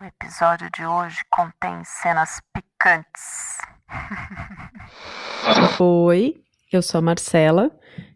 O 0.00 0.04
episódio 0.04 0.70
de 0.76 0.86
hoje 0.86 1.16
contém 1.28 1.82
cenas 1.84 2.40
picantes. 2.54 3.58
Oi, 5.80 6.36
eu 6.72 6.80
sou 6.82 6.98
a 6.98 7.02
Marcela 7.02 7.68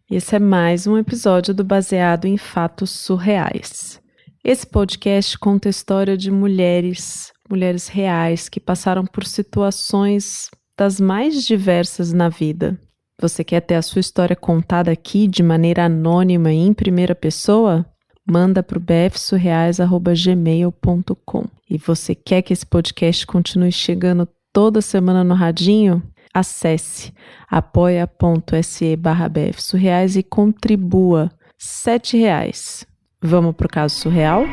e 0.09 0.15
esse 0.15 0.37
é 0.37 0.39
mais 0.39 0.87
um 0.87 0.97
episódio 0.97 1.53
do 1.53 1.65
Baseado 1.65 2.27
em 2.27 2.39
Fatos 2.39 2.91
Surreais. 2.91 4.01
Esse 4.45 4.65
podcast 4.65 5.37
conta 5.37 5.69
a 5.69 5.71
história 5.71 6.17
de 6.17 6.31
mulheres, 6.31 7.33
mulheres 7.51 7.89
reais 7.89 8.49
que 8.49 8.61
passaram 8.61 9.05
por 9.05 9.27
situações 9.27 10.49
das 10.79 11.01
mais 11.01 11.45
diversas 11.45 12.13
na 12.13 12.29
vida. 12.29 12.79
Você 13.21 13.43
quer 13.43 13.61
ter 13.61 13.75
a 13.75 13.83
sua 13.83 13.99
história 13.99 14.37
contada 14.37 14.93
aqui 14.93 15.27
de 15.27 15.43
maneira 15.43 15.87
anônima 15.87 16.53
e 16.53 16.59
em 16.59 16.73
primeira 16.73 17.15
pessoa? 17.15 17.85
manda 18.27 18.63
para 18.63 18.79
o 18.79 18.81
bfsurreais.gmail.com. 18.81 21.45
E 21.73 21.79
você 21.79 22.15
quer 22.15 22.43
que 22.43 22.53
esse 22.53 22.67
podcast 22.67 23.27
continue 23.27 23.73
chegando 23.73 24.29
toda 24.53 24.83
semana 24.83 25.25
no 25.25 25.33
radinho? 25.33 26.03
Acesse 26.35 27.15
apoia.se 27.49 28.95
barra 28.95 29.27
bfsurreais 29.27 30.15
e 30.15 30.23
contribua 30.23 31.33
sete 31.57 32.19
reais. 32.19 32.87
Vamos 33.23 33.57
pro 33.57 33.71
caso 33.71 33.95
surreal? 33.95 34.45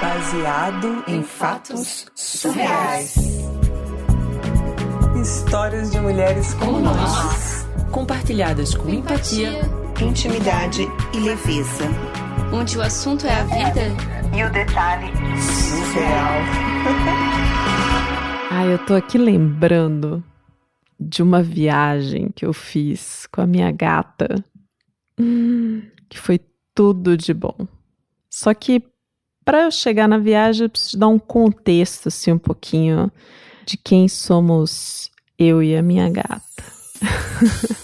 Baseado 0.00 1.02
em 1.08 1.24
fatos 1.24 2.06
surreais. 2.14 3.16
Histórias 5.20 5.90
de 5.90 5.98
mulheres 5.98 6.54
como 6.54 6.78
nós, 6.78 7.66
compartilhadas 7.90 8.72
com 8.76 8.88
empatia 8.88 9.50
intimidade 10.00 10.88
e 11.12 11.18
leveza. 11.18 12.13
Onde 12.52 12.78
o 12.78 12.82
assunto 12.82 13.26
é 13.26 13.34
a 13.34 13.44
vida 13.44 13.82
e 14.36 14.44
o 14.44 14.50
detalhe 14.52 15.06
surreal. 15.40 16.40
Ai, 18.50 18.72
eu 18.72 18.78
tô 18.86 18.94
aqui 18.94 19.18
lembrando 19.18 20.22
de 20.98 21.22
uma 21.22 21.42
viagem 21.42 22.30
que 22.34 22.46
eu 22.46 22.52
fiz 22.52 23.26
com 23.32 23.40
a 23.40 23.46
minha 23.46 23.70
gata, 23.70 24.44
que 26.08 26.18
foi 26.18 26.40
tudo 26.74 27.16
de 27.16 27.34
bom. 27.34 27.66
Só 28.30 28.54
que 28.54 28.82
para 29.44 29.64
eu 29.64 29.70
chegar 29.70 30.08
na 30.08 30.18
viagem, 30.18 30.64
eu 30.64 30.70
preciso 30.70 30.98
dar 30.98 31.08
um 31.08 31.18
contexto 31.18 32.08
assim 32.08 32.32
um 32.32 32.38
pouquinho 32.38 33.10
de 33.66 33.76
quem 33.76 34.08
somos 34.08 35.10
eu 35.38 35.62
e 35.62 35.76
a 35.76 35.82
minha 35.82 36.08
gata. 36.08 36.42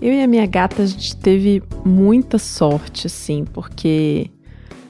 Eu 0.00 0.14
e 0.14 0.22
a 0.22 0.26
minha 0.26 0.46
gata, 0.46 0.82
a 0.82 0.86
gente 0.86 1.14
teve 1.14 1.62
muita 1.84 2.38
sorte, 2.38 3.06
assim, 3.06 3.44
porque 3.44 4.30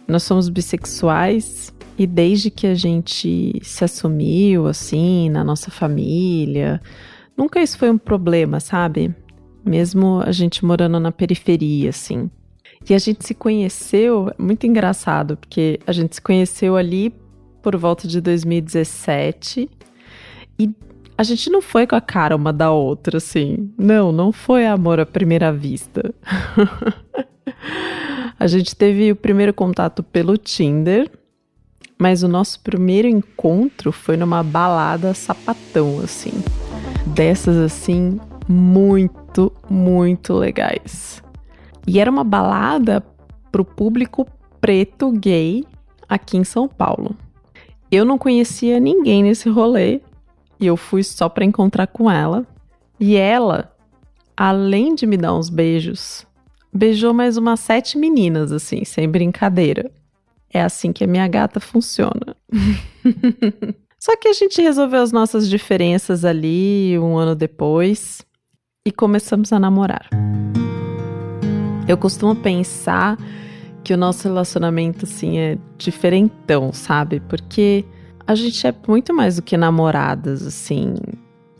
nós 0.06 0.22
somos 0.22 0.48
bissexuais 0.48 1.74
e 1.98 2.06
desde 2.06 2.48
que 2.48 2.66
a 2.66 2.74
gente 2.74 3.60
se 3.60 3.84
assumiu, 3.84 4.68
assim, 4.68 5.28
na 5.28 5.42
nossa 5.42 5.68
família, 5.68 6.80
nunca 7.36 7.60
isso 7.60 7.76
foi 7.76 7.90
um 7.90 7.98
problema, 7.98 8.60
sabe? 8.60 9.12
Mesmo 9.64 10.22
a 10.24 10.30
gente 10.30 10.64
morando 10.64 11.00
na 11.00 11.10
periferia, 11.10 11.90
assim. 11.90 12.30
E 12.88 12.94
a 12.94 12.98
gente 12.98 13.26
se 13.26 13.34
conheceu, 13.34 14.32
muito 14.38 14.64
engraçado, 14.64 15.36
porque 15.36 15.80
a 15.86 15.92
gente 15.92 16.14
se 16.14 16.22
conheceu 16.22 16.76
ali 16.76 17.12
por 17.60 17.76
volta 17.76 18.06
de 18.06 18.20
2017 18.20 19.68
e 20.58 20.70
a 21.20 21.22
gente 21.22 21.50
não 21.50 21.60
foi 21.60 21.86
com 21.86 21.94
a 21.94 22.00
cara 22.00 22.34
uma 22.34 22.50
da 22.50 22.70
outra, 22.70 23.18
assim. 23.18 23.70
Não, 23.76 24.10
não 24.10 24.32
foi 24.32 24.66
amor 24.66 24.98
à 24.98 25.04
primeira 25.04 25.52
vista. 25.52 26.14
a 28.40 28.46
gente 28.46 28.74
teve 28.74 29.12
o 29.12 29.16
primeiro 29.16 29.52
contato 29.52 30.02
pelo 30.02 30.38
Tinder, 30.38 31.10
mas 31.98 32.22
o 32.22 32.28
nosso 32.28 32.58
primeiro 32.60 33.06
encontro 33.06 33.92
foi 33.92 34.16
numa 34.16 34.42
balada 34.42 35.12
sapatão, 35.12 36.00
assim. 36.02 36.32
Dessas, 37.04 37.58
assim, 37.58 38.18
muito, 38.48 39.52
muito 39.68 40.32
legais. 40.32 41.22
E 41.86 42.00
era 42.00 42.10
uma 42.10 42.24
balada 42.24 43.04
pro 43.52 43.62
público 43.62 44.26
preto 44.58 45.12
gay 45.12 45.66
aqui 46.08 46.38
em 46.38 46.44
São 46.44 46.66
Paulo. 46.66 47.14
Eu 47.92 48.06
não 48.06 48.16
conhecia 48.16 48.80
ninguém 48.80 49.22
nesse 49.22 49.50
rolê, 49.50 50.00
e 50.60 50.66
eu 50.66 50.76
fui 50.76 51.02
só 51.02 51.28
para 51.28 51.44
encontrar 51.44 51.86
com 51.86 52.10
ela. 52.10 52.46
E 52.98 53.16
ela, 53.16 53.74
além 54.36 54.94
de 54.94 55.06
me 55.06 55.16
dar 55.16 55.34
uns 55.34 55.48
beijos, 55.48 56.26
beijou 56.72 57.14
mais 57.14 57.36
umas 57.36 57.60
sete 57.60 57.96
meninas, 57.96 58.52
assim, 58.52 58.84
sem 58.84 59.08
brincadeira. 59.08 59.90
É 60.52 60.60
assim 60.62 60.92
que 60.92 61.04
a 61.04 61.06
minha 61.06 61.26
gata 61.26 61.60
funciona. 61.60 62.36
Só 63.98 64.16
que 64.16 64.28
a 64.28 64.32
gente 64.32 64.60
resolveu 64.60 65.02
as 65.02 65.12
nossas 65.12 65.48
diferenças 65.48 66.24
ali 66.24 66.98
um 66.98 67.16
ano 67.16 67.34
depois 67.34 68.22
e 68.84 68.90
começamos 68.90 69.52
a 69.52 69.58
namorar. 69.58 70.08
Eu 71.86 71.96
costumo 71.98 72.34
pensar 72.34 73.18
que 73.84 73.92
o 73.92 73.96
nosso 73.96 74.26
relacionamento 74.26 75.04
assim 75.04 75.38
é 75.38 75.58
diferentão, 75.76 76.72
sabe? 76.72 77.20
Porque 77.20 77.84
a 78.30 78.34
gente 78.36 78.64
é 78.64 78.72
muito 78.86 79.12
mais 79.12 79.36
do 79.36 79.42
que 79.42 79.56
namoradas, 79.56 80.46
assim. 80.46 80.94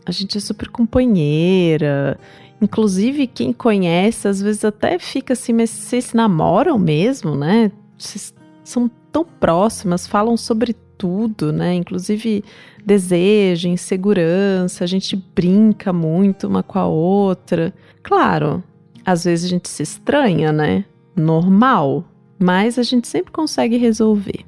A 0.05 0.11
gente 0.11 0.37
é 0.37 0.41
super 0.41 0.69
companheira. 0.69 2.17
Inclusive, 2.61 3.27
quem 3.27 3.51
conhece, 3.51 4.25
às 4.25 4.41
vezes 4.41 4.63
até 4.63 4.97
fica 4.97 5.33
assim, 5.33 5.51
mas 5.51 5.69
vocês 5.69 6.05
se 6.05 6.15
namoram 6.15 6.79
mesmo, 6.79 7.35
né? 7.35 7.73
Vocês 7.97 8.33
são 8.63 8.89
tão 9.11 9.25
próximas, 9.25 10.07
falam 10.07 10.37
sobre 10.37 10.73
tudo, 10.97 11.51
né? 11.51 11.73
Inclusive 11.73 12.41
desejo, 12.85 13.67
insegurança, 13.67 14.85
a 14.85 14.87
gente 14.87 15.17
brinca 15.35 15.91
muito 15.91 16.47
uma 16.47 16.63
com 16.63 16.79
a 16.79 16.87
outra. 16.87 17.73
Claro, 18.01 18.63
às 19.05 19.25
vezes 19.25 19.45
a 19.45 19.49
gente 19.49 19.67
se 19.67 19.83
estranha, 19.83 20.53
né? 20.53 20.85
Normal, 21.17 22.05
mas 22.39 22.79
a 22.79 22.83
gente 22.83 23.09
sempre 23.09 23.33
consegue 23.33 23.75
resolver. 23.75 24.45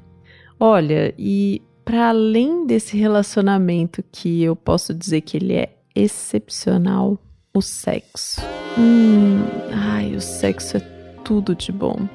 Olha, 0.58 1.14
e 1.18 1.60
para 1.84 2.08
além 2.08 2.66
desse 2.66 2.96
relacionamento 2.96 4.02
que 4.10 4.42
eu 4.42 4.56
posso 4.56 4.94
dizer 4.94 5.20
que 5.20 5.36
ele 5.36 5.54
é 5.54 5.76
excepcional, 5.94 7.18
o 7.52 7.60
sexo. 7.60 8.40
Hum, 8.78 9.42
ai, 9.72 10.16
o 10.16 10.20
sexo 10.20 10.78
é 10.78 10.80
tudo 11.22 11.54
de 11.54 11.70
bom. 11.70 12.08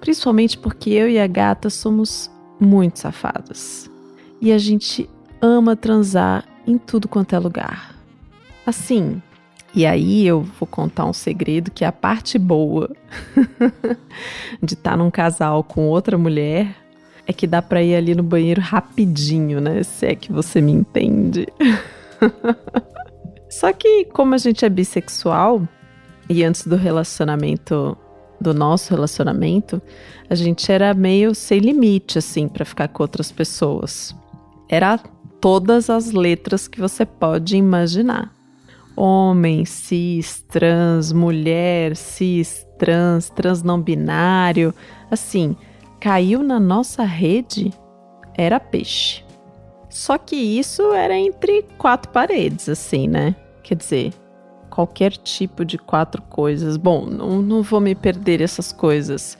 Principalmente 0.00 0.56
porque 0.58 0.90
eu 0.90 1.08
e 1.08 1.18
a 1.18 1.26
gata 1.26 1.68
somos 1.70 2.30
muito 2.60 2.98
safadas. 2.98 3.90
E 4.40 4.52
a 4.52 4.58
gente 4.58 5.08
ama 5.40 5.74
transar 5.74 6.44
em 6.66 6.78
tudo 6.78 7.08
quanto 7.08 7.34
é 7.34 7.38
lugar. 7.38 7.96
Assim, 8.64 9.20
e 9.74 9.84
aí 9.84 10.26
eu 10.26 10.42
vou 10.42 10.66
contar 10.66 11.04
um 11.04 11.12
segredo 11.12 11.70
que 11.70 11.84
é 11.84 11.86
a 11.88 11.92
parte 11.92 12.38
boa 12.38 12.90
de 14.62 14.74
estar 14.74 14.92
tá 14.92 14.96
num 14.96 15.10
casal 15.10 15.64
com 15.64 15.88
outra 15.88 16.16
mulher 16.16 16.85
é 17.26 17.32
que 17.32 17.46
dá 17.46 17.60
pra 17.60 17.82
ir 17.82 17.96
ali 17.96 18.14
no 18.14 18.22
banheiro 18.22 18.60
rapidinho, 18.60 19.60
né? 19.60 19.82
Se 19.82 20.06
é 20.06 20.14
que 20.14 20.32
você 20.32 20.60
me 20.60 20.72
entende. 20.72 21.46
Só 23.50 23.72
que, 23.72 24.04
como 24.06 24.34
a 24.34 24.38
gente 24.38 24.64
é 24.64 24.68
bissexual, 24.68 25.66
e 26.28 26.44
antes 26.44 26.66
do 26.66 26.76
relacionamento, 26.76 27.96
do 28.40 28.52
nosso 28.52 28.94
relacionamento, 28.94 29.80
a 30.28 30.34
gente 30.34 30.70
era 30.70 30.92
meio 30.92 31.34
sem 31.34 31.58
limite, 31.58 32.18
assim, 32.18 32.48
para 32.48 32.64
ficar 32.64 32.88
com 32.88 33.02
outras 33.02 33.32
pessoas. 33.32 34.14
Era 34.68 34.98
todas 35.40 35.88
as 35.88 36.12
letras 36.12 36.68
que 36.68 36.80
você 36.80 37.06
pode 37.06 37.56
imaginar. 37.56 38.32
Homem, 38.96 39.64
cis, 39.64 40.44
trans, 40.48 41.12
mulher, 41.12 41.96
cis, 41.96 42.66
trans, 42.78 43.30
trans 43.30 43.62
não 43.62 43.80
binário, 43.80 44.74
assim, 45.10 45.56
caiu 46.06 46.40
na 46.40 46.60
nossa 46.60 47.02
rede 47.02 47.72
era 48.36 48.60
peixe. 48.60 49.24
Só 49.90 50.16
que 50.16 50.36
isso 50.36 50.92
era 50.92 51.18
entre 51.18 51.64
quatro 51.76 52.12
paredes, 52.12 52.68
assim, 52.68 53.08
né? 53.08 53.34
Quer 53.64 53.74
dizer, 53.74 54.12
qualquer 54.70 55.16
tipo 55.16 55.64
de 55.64 55.76
quatro 55.76 56.22
coisas. 56.22 56.76
Bom, 56.76 57.06
não, 57.06 57.42
não 57.42 57.60
vou 57.60 57.80
me 57.80 57.92
perder 57.92 58.40
essas 58.40 58.72
coisas. 58.72 59.36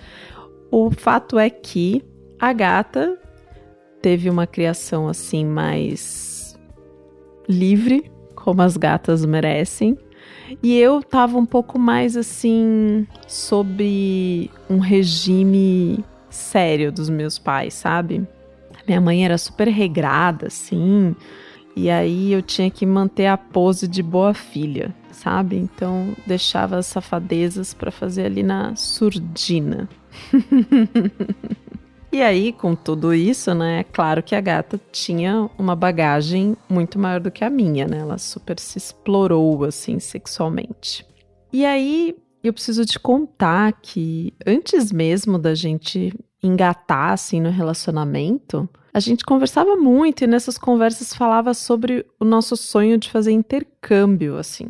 O 0.68 0.90
fato 0.90 1.38
é 1.38 1.48
que 1.48 2.04
a 2.36 2.52
gata 2.52 3.16
teve 4.02 4.28
uma 4.28 4.44
criação 4.44 5.06
assim 5.06 5.44
mais 5.44 6.58
livre, 7.48 8.10
como 8.34 8.60
as 8.60 8.76
gatas 8.76 9.24
merecem. 9.24 9.96
E 10.60 10.76
eu 10.76 11.00
tava 11.00 11.38
um 11.38 11.46
pouco 11.46 11.78
mais 11.78 12.16
assim 12.16 13.06
sob 13.28 14.50
um 14.68 14.78
regime 14.80 16.04
sério 16.36 16.92
dos 16.92 17.08
meus 17.08 17.38
pais, 17.38 17.74
sabe? 17.74 18.26
Minha 18.86 19.00
mãe 19.00 19.24
era 19.24 19.36
super 19.36 19.68
regrada, 19.68 20.46
assim. 20.46 21.14
E 21.74 21.90
aí 21.90 22.32
eu 22.32 22.40
tinha 22.40 22.70
que 22.70 22.86
manter 22.86 23.26
a 23.26 23.36
pose 23.36 23.86
de 23.86 24.02
boa 24.02 24.32
filha, 24.32 24.94
sabe? 25.10 25.56
Então 25.56 26.14
deixava 26.26 26.78
as 26.78 26.86
safadezas 26.86 27.74
para 27.74 27.90
fazer 27.90 28.26
ali 28.26 28.42
na 28.42 28.74
surdina. 28.76 29.88
e 32.10 32.22
aí, 32.22 32.52
com 32.52 32.74
tudo 32.74 33.12
isso, 33.12 33.54
né? 33.54 33.80
É 33.80 33.84
claro 33.84 34.22
que 34.22 34.34
a 34.34 34.40
gata 34.40 34.80
tinha 34.90 35.50
uma 35.58 35.76
bagagem 35.76 36.56
muito 36.68 36.98
maior 36.98 37.20
do 37.20 37.30
que 37.30 37.44
a 37.44 37.50
minha, 37.50 37.86
né? 37.86 37.98
Ela 37.98 38.16
super 38.16 38.58
se 38.58 38.78
explorou 38.78 39.64
assim 39.64 39.98
sexualmente. 39.98 41.04
E 41.52 41.66
aí, 41.66 42.14
eu 42.42 42.52
preciso 42.52 42.84
te 42.86 42.98
contar 42.98 43.72
que 43.82 44.32
antes 44.46 44.92
mesmo 44.92 45.38
da 45.38 45.54
gente 45.54 46.12
engatar 46.42 47.12
assim 47.12 47.40
no 47.40 47.50
relacionamento, 47.50 48.68
a 48.96 49.00
gente 49.00 49.26
conversava 49.26 49.76
muito 49.76 50.24
e 50.24 50.26
nessas 50.26 50.56
conversas 50.56 51.12
falava 51.12 51.52
sobre 51.52 52.06
o 52.18 52.24
nosso 52.24 52.56
sonho 52.56 52.96
de 52.96 53.10
fazer 53.10 53.30
intercâmbio, 53.30 54.38
assim. 54.38 54.68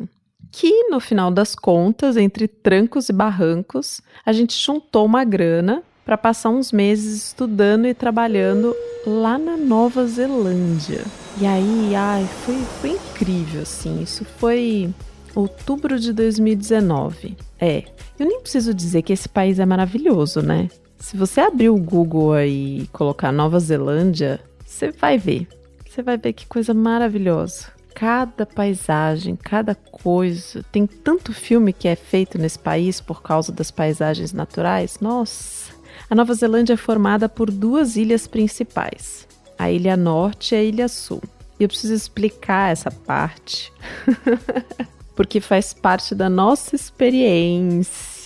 Que 0.51 0.89
no 0.89 0.99
final 0.99 1.31
das 1.31 1.55
contas, 1.55 2.17
entre 2.17 2.45
trancos 2.45 3.07
e 3.07 3.13
barrancos, 3.13 4.01
a 4.25 4.33
gente 4.33 4.53
juntou 4.53 5.05
uma 5.05 5.23
grana 5.23 5.81
para 6.03 6.17
passar 6.17 6.49
uns 6.49 6.73
meses 6.73 7.27
estudando 7.27 7.85
e 7.85 7.93
trabalhando 7.93 8.75
lá 9.05 9.37
na 9.37 9.55
Nova 9.55 10.05
Zelândia. 10.05 11.05
E 11.39 11.45
aí, 11.45 11.95
ai, 11.95 12.25
foi, 12.45 12.55
foi 12.81 12.89
incrível, 12.91 13.61
assim. 13.61 14.01
Isso 14.01 14.25
foi 14.25 14.93
outubro 15.33 15.97
de 15.99 16.11
2019. 16.11 17.37
É, 17.59 17.83
eu 18.19 18.25
nem 18.25 18.41
preciso 18.41 18.73
dizer 18.73 19.03
que 19.03 19.13
esse 19.13 19.29
país 19.29 19.57
é 19.59 19.65
maravilhoso, 19.65 20.41
né? 20.41 20.67
Se 20.99 21.15
você 21.15 21.41
abrir 21.41 21.69
o 21.69 21.77
Google 21.77 22.33
aí 22.33 22.81
e 22.81 22.87
colocar 22.87 23.31
Nova 23.31 23.59
Zelândia, 23.59 24.39
você 24.65 24.91
vai 24.91 25.17
ver. 25.17 25.47
Você 25.87 26.01
vai 26.01 26.17
ver 26.17 26.33
que 26.33 26.45
coisa 26.45 26.73
maravilhosa. 26.73 27.67
Cada 27.95 28.45
paisagem, 28.45 29.35
cada 29.35 29.73
coisa. 29.73 30.63
Tem 30.71 30.85
tanto 30.85 31.33
filme 31.33 31.73
que 31.73 31.87
é 31.87 31.95
feito 31.95 32.37
nesse 32.37 32.59
país 32.59 33.01
por 33.01 33.21
causa 33.21 33.51
das 33.51 33.71
paisagens 33.71 34.33
naturais. 34.33 34.99
Nossa! 34.99 35.71
A 36.09 36.15
Nova 36.15 36.33
Zelândia 36.33 36.73
é 36.73 36.77
formada 36.77 37.27
por 37.27 37.49
duas 37.49 37.95
ilhas 37.95 38.27
principais: 38.27 39.27
a 39.57 39.71
Ilha 39.71 39.97
Norte 39.97 40.53
e 40.53 40.57
a 40.57 40.63
Ilha 40.63 40.87
Sul. 40.87 41.21
E 41.59 41.63
eu 41.63 41.67
preciso 41.67 41.93
explicar 41.93 42.71
essa 42.71 42.91
parte. 42.91 43.73
porque 45.17 45.41
faz 45.41 45.73
parte 45.73 46.13
da 46.13 46.29
nossa 46.29 46.75
experiência. 46.75 48.16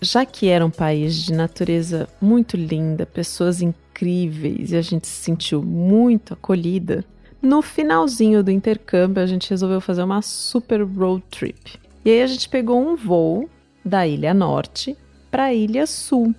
Já 0.00 0.24
que 0.24 0.48
era 0.48 0.64
um 0.64 0.70
país 0.70 1.14
de 1.14 1.32
natureza 1.32 2.08
muito 2.20 2.56
linda, 2.56 3.04
pessoas 3.06 3.60
incríveis 3.60 4.72
e 4.72 4.76
a 4.76 4.82
gente 4.82 5.06
se 5.06 5.22
sentiu 5.22 5.62
muito 5.62 6.34
acolhida, 6.34 7.04
no 7.42 7.62
finalzinho 7.62 8.42
do 8.42 8.50
intercâmbio 8.50 9.22
a 9.22 9.26
gente 9.26 9.48
resolveu 9.48 9.80
fazer 9.80 10.02
uma 10.02 10.20
super 10.20 10.82
road 10.82 11.22
trip. 11.30 11.78
E 12.04 12.10
aí 12.10 12.22
a 12.22 12.26
gente 12.26 12.48
pegou 12.48 12.80
um 12.80 12.96
voo 12.96 13.48
da 13.84 14.06
Ilha 14.06 14.34
Norte 14.34 14.96
para 15.30 15.44
a 15.44 15.54
Ilha 15.54 15.86
Sul. 15.86 16.34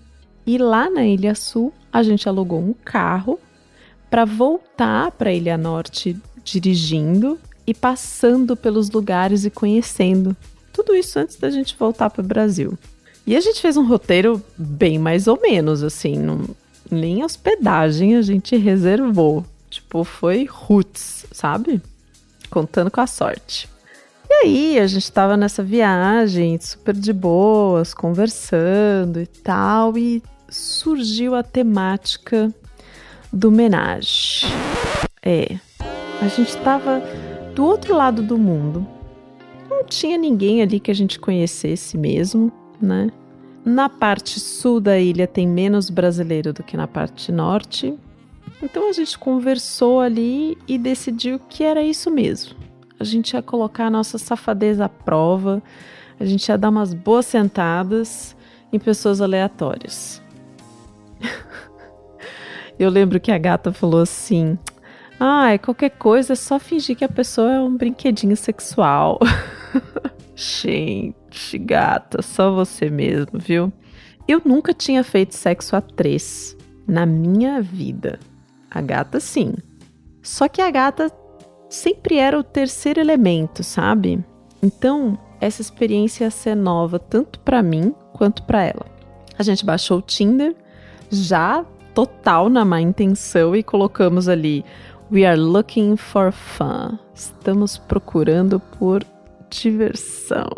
E 0.45 0.57
lá 0.57 0.89
na 0.89 1.05
Ilha 1.05 1.33
Sul 1.33 1.73
a 1.91 2.03
gente 2.03 2.27
alugou 2.29 2.59
um 2.59 2.73
carro 2.73 3.39
para 4.09 4.25
voltar 4.25 5.11
para 5.11 5.29
a 5.29 5.33
Ilha 5.33 5.57
Norte 5.57 6.15
dirigindo 6.43 7.39
e 7.65 7.73
passando 7.73 8.55
pelos 8.55 8.89
lugares 8.89 9.45
e 9.45 9.49
conhecendo. 9.49 10.35
Tudo 10.73 10.93
isso 10.95 11.19
antes 11.19 11.37
da 11.37 11.49
gente 11.49 11.75
voltar 11.77 12.09
para 12.09 12.21
o 12.21 12.27
Brasil. 12.27 12.77
E 13.31 13.37
a 13.37 13.39
gente 13.39 13.61
fez 13.61 13.77
um 13.77 13.87
roteiro 13.87 14.43
bem 14.57 14.99
mais 14.99 15.25
ou 15.25 15.39
menos, 15.41 15.83
assim, 15.83 16.17
não, 16.17 16.41
nem 16.91 17.23
hospedagem 17.23 18.17
a 18.17 18.21
gente 18.21 18.57
reservou. 18.57 19.45
Tipo, 19.69 20.03
foi 20.03 20.43
roots, 20.51 21.25
sabe? 21.31 21.81
Contando 22.49 22.91
com 22.91 22.99
a 22.99 23.07
sorte. 23.07 23.69
E 24.29 24.33
aí, 24.33 24.79
a 24.79 24.85
gente 24.85 25.09
tava 25.09 25.37
nessa 25.37 25.63
viagem, 25.63 26.59
super 26.59 26.93
de 26.93 27.13
boas, 27.13 27.93
conversando 27.93 29.21
e 29.21 29.25
tal, 29.25 29.97
e 29.97 30.21
surgiu 30.49 31.33
a 31.33 31.41
temática 31.41 32.53
do 33.31 33.47
homenagem. 33.47 34.49
É, 35.23 35.55
a 36.21 36.27
gente 36.27 36.57
tava 36.57 37.01
do 37.55 37.63
outro 37.63 37.95
lado 37.95 38.21
do 38.21 38.37
mundo. 38.37 38.85
Não 39.69 39.85
tinha 39.85 40.17
ninguém 40.17 40.61
ali 40.61 40.81
que 40.81 40.91
a 40.91 40.95
gente 40.95 41.17
conhecesse 41.17 41.97
mesmo, 41.97 42.51
né? 42.81 43.09
Na 43.63 43.87
parte 43.87 44.39
sul 44.39 44.79
da 44.79 44.97
ilha 44.97 45.27
tem 45.27 45.47
menos 45.47 45.89
brasileiro 45.89 46.51
do 46.51 46.63
que 46.63 46.75
na 46.75 46.87
parte 46.87 47.31
norte. 47.31 47.93
Então 48.61 48.89
a 48.89 48.93
gente 48.93 49.17
conversou 49.17 49.99
ali 49.99 50.57
e 50.67 50.77
decidiu 50.77 51.39
que 51.39 51.63
era 51.63 51.83
isso 51.83 52.09
mesmo. 52.09 52.55
A 52.99 53.03
gente 53.03 53.33
ia 53.33 53.41
colocar 53.41 53.85
a 53.85 53.89
nossa 53.89 54.17
safadeza 54.17 54.85
à 54.85 54.89
prova, 54.89 55.61
a 56.19 56.25
gente 56.25 56.47
ia 56.47 56.57
dar 56.57 56.69
umas 56.69 56.93
boas 56.93 57.25
sentadas 57.25 58.35
em 58.71 58.79
pessoas 58.79 59.21
aleatórias. 59.21 60.21
Eu 62.77 62.89
lembro 62.89 63.19
que 63.19 63.31
a 63.31 63.37
gata 63.37 63.71
falou 63.71 64.01
assim: 64.01 64.57
Ai, 65.19 65.59
qualquer 65.59 65.91
coisa 65.91 66.33
é 66.33 66.35
só 66.35 66.59
fingir 66.59 66.95
que 66.95 67.05
a 67.05 67.09
pessoa 67.09 67.51
é 67.51 67.59
um 67.59 67.75
brinquedinho 67.75 68.35
sexual. 68.35 69.19
Gente, 70.41 71.55
gata, 71.59 72.23
só 72.23 72.51
você 72.51 72.89
mesmo, 72.89 73.37
viu? 73.37 73.71
Eu 74.27 74.41
nunca 74.43 74.73
tinha 74.73 75.03
feito 75.03 75.35
sexo 75.35 75.75
a 75.75 75.81
três 75.81 76.57
na 76.87 77.05
minha 77.05 77.61
vida. 77.61 78.19
A 78.71 78.81
gata, 78.81 79.19
sim. 79.19 79.53
Só 80.23 80.47
que 80.47 80.59
a 80.59 80.71
gata 80.71 81.11
sempre 81.69 82.17
era 82.17 82.39
o 82.39 82.43
terceiro 82.43 82.99
elemento, 82.99 83.63
sabe? 83.63 84.25
Então, 84.63 85.15
essa 85.39 85.61
experiência 85.61 86.23
ia 86.23 86.31
ser 86.31 86.55
nova 86.55 86.97
tanto 86.97 87.39
para 87.41 87.61
mim 87.61 87.93
quanto 88.11 88.41
para 88.41 88.63
ela. 88.63 88.87
A 89.37 89.43
gente 89.43 89.63
baixou 89.63 89.99
o 89.99 90.01
Tinder, 90.01 90.55
já 91.11 91.63
total 91.93 92.49
na 92.49 92.65
má 92.65 92.81
intenção, 92.81 93.55
e 93.55 93.61
colocamos 93.61 94.27
ali 94.27 94.65
We 95.11 95.23
are 95.23 95.39
looking 95.39 95.97
for 95.97 96.31
fun. 96.31 96.97
Estamos 97.13 97.77
procurando 97.77 98.59
por 98.59 99.03
diversão. 99.51 100.49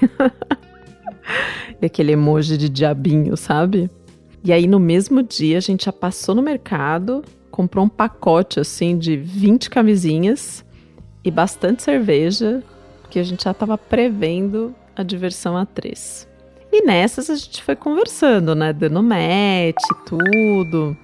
e 1.80 1.86
aquele 1.86 2.12
emoji 2.12 2.56
de 2.56 2.68
diabinho, 2.68 3.36
sabe? 3.36 3.90
E 4.44 4.52
aí 4.52 4.66
no 4.66 4.78
mesmo 4.78 5.22
dia 5.22 5.58
a 5.58 5.60
gente 5.60 5.86
já 5.86 5.92
passou 5.92 6.34
no 6.34 6.42
mercado, 6.42 7.24
comprou 7.50 7.84
um 7.84 7.88
pacote 7.88 8.60
assim 8.60 8.98
de 8.98 9.16
20 9.16 9.70
camisinhas 9.70 10.64
e 11.24 11.30
bastante 11.30 11.82
cerveja, 11.82 12.62
porque 13.02 13.18
a 13.18 13.24
gente 13.24 13.44
já 13.44 13.50
estava 13.50 13.76
prevendo 13.76 14.74
a 14.96 15.02
diversão 15.02 15.56
a 15.56 15.64
três. 15.64 16.28
E 16.70 16.84
nessas 16.84 17.30
a 17.30 17.36
gente 17.36 17.62
foi 17.62 17.74
conversando, 17.74 18.54
né? 18.54 18.72
Dando 18.72 19.02
match, 19.02 19.82
tudo. 20.06 20.96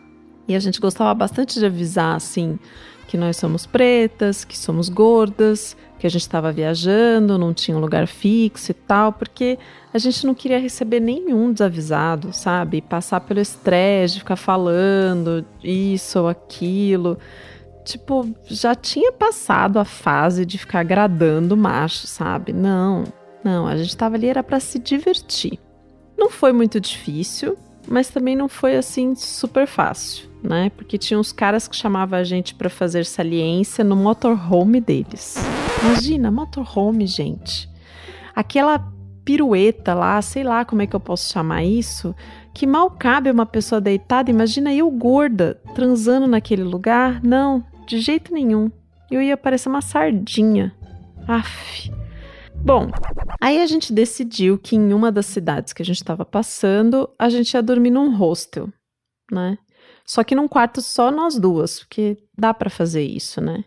E 0.47 0.55
a 0.55 0.59
gente 0.59 0.81
gostava 0.81 1.15
bastante 1.15 1.59
de 1.59 1.65
avisar, 1.65 2.17
assim, 2.17 2.59
que 3.09 3.17
nós 3.17 3.37
somos 3.37 3.65
pretas, 3.65 4.45
que 4.45 4.59
somos 4.59 4.89
gordas, 4.89 5.77
que 6.05 6.09
a 6.09 6.11
gente 6.11 6.21
estava 6.21 6.53
viajando, 6.53 7.39
não 7.39 7.55
tinha 7.55 7.75
um 7.75 7.81
lugar 7.81 8.07
fixo 8.07 8.73
e 8.73 8.75
tal, 8.75 9.11
porque 9.11 9.59
a 9.91 9.97
gente 9.97 10.27
não 10.27 10.35
queria 10.35 10.61
receber 10.61 11.01
nenhum 11.01 11.51
desavisado, 11.51 12.31
sabe? 12.31 12.83
Passar 12.83 13.21
pelo 13.21 13.41
estresse 13.41 14.19
ficar 14.19 14.37
falando 14.37 15.47
isso 15.63 16.21
ou 16.21 16.29
aquilo. 16.29 17.19
Tipo, 17.87 18.29
já 18.45 18.75
tinha 18.75 19.13
passado 19.13 19.79
a 19.79 19.85
fase 19.87 20.45
de 20.45 20.59
ficar 20.59 20.81
agradando 20.81 21.57
macho, 21.57 22.07
sabe? 22.07 22.53
Não, 22.53 23.05
não, 23.43 23.67
a 23.67 23.75
gente 23.75 23.89
estava 23.89 24.17
ali 24.17 24.29
era 24.29 24.43
para 24.43 24.61
se 24.61 24.79
divertir. 24.79 25.59
Não 26.19 26.29
foi 26.29 26.53
muito 26.53 26.79
difícil, 26.79 27.57
mas 27.87 28.09
também 28.09 28.37
não 28.37 28.49
foi 28.49 28.77
assim 28.77 29.15
super 29.15 29.67
fácil, 29.67 30.29
né? 30.43 30.71
Porque 30.77 30.99
tinha 30.99 31.19
uns 31.19 31.33
caras 31.33 31.69
que 31.69 31.77
chamavam 31.77 32.19
a 32.19 32.25
gente 32.25 32.55
para 32.55 32.71
fazer 32.71 33.05
saliência 33.05 33.85
no 33.85 33.97
motorhome 33.97 34.81
deles. 34.81 35.37
Imagina, 35.83 36.31
motorhome, 36.31 37.07
gente. 37.07 37.69
Aquela 38.35 38.93
pirueta 39.25 39.95
lá, 39.95 40.21
sei 40.21 40.45
lá 40.45 40.65
como 40.65 40.83
é 40.83 40.87
que 40.87 40.95
eu 40.95 41.01
posso 41.01 41.33
chamar 41.33 41.65
isso, 41.65 42.15
que 42.53 42.67
mal 42.67 42.91
cabe 42.91 43.31
uma 43.31 43.47
pessoa 43.47 43.81
deitada. 43.81 44.31
Imagina 44.31 44.73
eu 44.73 44.91
gorda 44.91 45.61
transando 45.75 46.27
naquele 46.27 46.63
lugar? 46.63 47.23
Não, 47.23 47.65
de 47.87 47.99
jeito 48.01 48.33
nenhum. 48.33 48.71
Eu 49.11 49.21
ia 49.23 49.37
parecer 49.37 49.69
uma 49.69 49.83
sardinha. 49.83 50.75
Aff. 51.27 51.91
Bom, 52.65 52.89
aí 53.43 53.61
a 53.61 53.67
gente 53.67 53.93
decidiu 53.93 54.59
que 54.59 54.75
em 54.75 54.95
uma 54.95 55.13
das 55.13 55.27
cidades 55.27 55.75
que 55.75 55.83
a 55.83 55.85
gente 55.85 55.99
estava 55.99 56.25
passando, 56.25 57.11
a 57.19 57.29
gente 57.29 57.53
ia 57.53 57.63
dormir 57.63 57.91
num 57.91 58.17
hostel, 58.17 58.73
né? 59.31 59.59
Só 60.07 60.25
que 60.25 60.35
num 60.35 60.49
quarto 60.49 60.81
só 60.81 61.11
nós 61.11 61.39
duas, 61.39 61.81
porque 61.81 62.17
dá 62.37 62.55
para 62.55 62.71
fazer 62.71 63.03
isso, 63.03 63.41
né? 63.41 63.65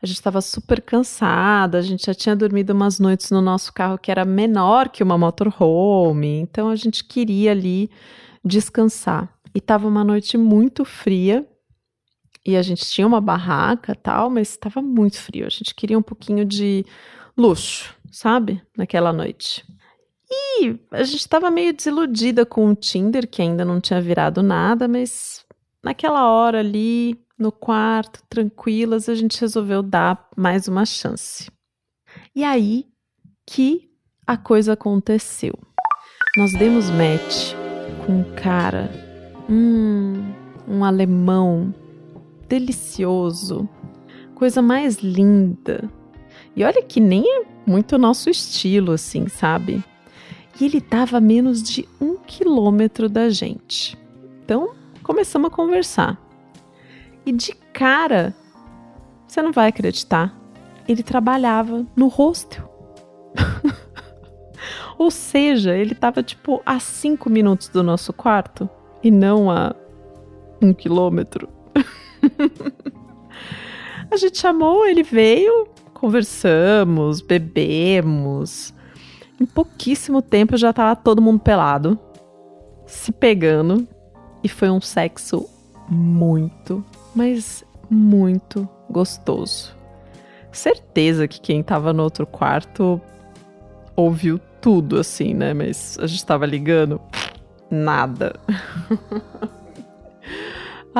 A 0.00 0.06
gente 0.06 0.16
estava 0.16 0.40
super 0.40 0.80
cansada, 0.80 1.78
a 1.78 1.82
gente 1.82 2.06
já 2.06 2.14
tinha 2.14 2.36
dormido 2.36 2.72
umas 2.72 3.00
noites 3.00 3.30
no 3.32 3.40
nosso 3.42 3.72
carro 3.72 3.98
que 3.98 4.10
era 4.10 4.24
menor 4.24 4.88
que 4.88 5.02
uma 5.02 5.18
motorhome, 5.18 6.38
então 6.38 6.68
a 6.68 6.76
gente 6.76 7.04
queria 7.04 7.50
ali 7.50 7.90
descansar. 8.44 9.28
E 9.52 9.58
estava 9.58 9.88
uma 9.88 10.04
noite 10.04 10.38
muito 10.38 10.84
fria 10.84 11.44
E 12.46 12.56
a 12.56 12.62
gente 12.62 12.84
tinha 12.86 13.06
uma 13.06 13.20
barraca 13.20 13.94
tal, 13.94 14.30
mas 14.30 14.50
estava 14.50 14.80
muito 14.80 15.18
frio. 15.18 15.46
A 15.46 15.50
gente 15.50 15.74
queria 15.74 15.98
um 15.98 16.02
pouquinho 16.02 16.44
de 16.44 16.84
luxo, 17.36 17.94
sabe? 18.10 18.62
Naquela 18.76 19.12
noite. 19.12 19.64
E 20.30 20.78
a 20.90 21.02
gente 21.04 21.20
estava 21.20 21.50
meio 21.50 21.72
desiludida 21.72 22.44
com 22.44 22.70
o 22.70 22.74
Tinder, 22.74 23.28
que 23.28 23.40
ainda 23.40 23.64
não 23.64 23.80
tinha 23.80 24.00
virado 24.00 24.42
nada, 24.42 24.86
mas 24.86 25.44
naquela 25.82 26.30
hora 26.30 26.60
ali, 26.60 27.18
no 27.38 27.50
quarto, 27.50 28.22
tranquilas, 28.28 29.08
a 29.08 29.14
gente 29.14 29.40
resolveu 29.40 29.82
dar 29.82 30.28
mais 30.36 30.68
uma 30.68 30.84
chance. 30.84 31.50
E 32.34 32.44
aí 32.44 32.86
que 33.46 33.90
a 34.26 34.36
coisa 34.36 34.74
aconteceu. 34.74 35.54
Nós 36.36 36.52
demos 36.52 36.90
match 36.90 37.54
com 38.04 38.20
um 38.20 38.34
cara, 38.34 38.90
hum, 39.48 40.32
um 40.68 40.84
alemão 40.84 41.74
delicioso, 42.46 43.68
coisa 44.34 44.60
mais 44.60 44.96
linda. 44.96 45.90
E 46.54 46.62
olha 46.62 46.82
que 46.82 47.00
nem 47.00 47.24
é 47.26 47.44
muito 47.68 47.98
nosso 47.98 48.30
estilo, 48.30 48.92
assim, 48.92 49.28
sabe? 49.28 49.84
E 50.58 50.64
ele 50.64 50.80
tava 50.80 51.18
a 51.18 51.20
menos 51.20 51.62
de 51.62 51.86
um 52.00 52.16
quilômetro 52.16 53.08
da 53.08 53.28
gente. 53.28 53.96
Então 54.42 54.74
começamos 55.02 55.48
a 55.48 55.54
conversar. 55.54 56.18
E 57.26 57.32
de 57.32 57.52
cara, 57.72 58.34
você 59.26 59.42
não 59.42 59.52
vai 59.52 59.68
acreditar, 59.68 60.34
ele 60.88 61.02
trabalhava 61.02 61.86
no 61.94 62.08
hostel. 62.08 62.66
Ou 64.98 65.10
seja, 65.10 65.76
ele 65.76 65.92
estava 65.92 66.22
tipo 66.22 66.62
a 66.64 66.80
cinco 66.80 67.28
minutos 67.28 67.68
do 67.68 67.82
nosso 67.82 68.12
quarto 68.12 68.68
e 69.02 69.10
não 69.10 69.50
a 69.50 69.74
um 70.60 70.72
quilômetro. 70.72 71.48
a 74.10 74.16
gente 74.16 74.38
chamou, 74.38 74.86
ele 74.86 75.02
veio, 75.02 75.68
conversamos, 76.00 77.20
bebemos. 77.20 78.72
Em 79.40 79.46
pouquíssimo 79.46 80.22
tempo 80.22 80.56
já 80.56 80.72
tava 80.72 80.96
todo 80.96 81.22
mundo 81.22 81.40
pelado, 81.40 81.98
se 82.86 83.12
pegando, 83.12 83.86
e 84.42 84.48
foi 84.48 84.70
um 84.70 84.80
sexo 84.80 85.48
muito 85.88 86.84
mas 87.18 87.64
muito 87.90 88.68
gostoso. 88.88 89.74
Certeza 90.52 91.26
que 91.26 91.40
quem 91.40 91.62
tava 91.64 91.92
no 91.92 92.04
outro 92.04 92.26
quarto 92.26 93.00
ouviu 93.96 94.38
tudo 94.60 94.98
assim, 94.98 95.34
né? 95.34 95.52
Mas 95.52 95.98
a 96.00 96.06
gente 96.06 96.24
tava 96.24 96.46
ligando, 96.46 97.00
nada. 97.68 98.38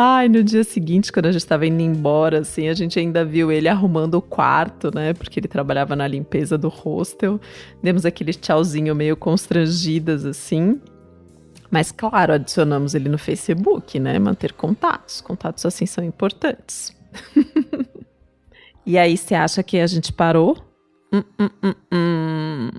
Ai, 0.01 0.29
no 0.29 0.45
dia 0.45 0.63
seguinte, 0.63 1.11
quando 1.11 1.27
a 1.27 1.33
gente 1.33 1.41
estava 1.41 1.67
indo 1.67 1.83
embora, 1.83 2.39
assim, 2.39 2.69
a 2.69 2.73
gente 2.73 3.01
ainda 3.01 3.25
viu 3.25 3.51
ele 3.51 3.67
arrumando 3.67 4.15
o 4.15 4.23
quarto, 4.23 4.95
né? 4.95 5.13
Porque 5.13 5.41
ele 5.41 5.49
trabalhava 5.49 5.97
na 5.97 6.07
limpeza 6.07 6.57
do 6.57 6.69
hostel. 6.69 7.41
Demos 7.83 8.07
aquele 8.07 8.33
tchauzinho 8.33 8.95
meio 8.95 9.17
constrangidas, 9.17 10.25
assim. 10.25 10.81
Mas, 11.69 11.91
claro, 11.91 12.35
adicionamos 12.35 12.95
ele 12.95 13.09
no 13.09 13.19
Facebook, 13.19 13.99
né? 13.99 14.21
Manter 14.21 14.53
contatos. 14.53 15.21
Contatos 15.21 15.67
assim 15.67 15.85
são 15.85 16.05
importantes. 16.05 16.97
e 18.87 18.97
aí, 18.97 19.17
você 19.17 19.35
acha 19.35 19.65
que 19.65 19.81
a 19.81 19.87
gente 19.89 20.13
parou? 20.13 20.57
Hum, 21.13 21.25
hum, 21.41 21.51
hum, 21.61 21.75
hum, 21.93 22.71